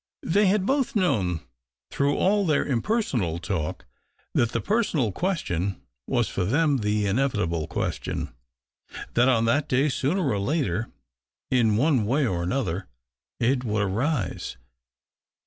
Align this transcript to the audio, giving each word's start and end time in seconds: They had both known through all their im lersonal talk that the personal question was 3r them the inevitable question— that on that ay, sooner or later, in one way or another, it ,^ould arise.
They 0.25 0.47
had 0.47 0.65
both 0.65 0.95
known 0.95 1.41
through 1.91 2.15
all 2.17 2.43
their 2.43 2.65
im 2.65 2.81
lersonal 2.81 3.39
talk 3.39 3.85
that 4.33 4.49
the 4.49 4.59
personal 4.59 5.11
question 5.11 5.79
was 6.07 6.27
3r 6.27 6.49
them 6.49 6.77
the 6.77 7.05
inevitable 7.05 7.67
question— 7.67 8.33
that 9.13 9.29
on 9.29 9.45
that 9.45 9.71
ay, 9.71 9.89
sooner 9.89 10.25
or 10.27 10.39
later, 10.39 10.89
in 11.51 11.77
one 11.77 12.07
way 12.07 12.25
or 12.25 12.41
another, 12.41 12.87
it 13.39 13.59
,^ould 13.59 13.79
arise. 13.85 14.57